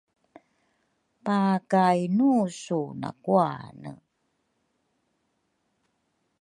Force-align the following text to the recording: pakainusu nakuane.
pakainusu 1.25 2.79
nakuane. 3.01 3.91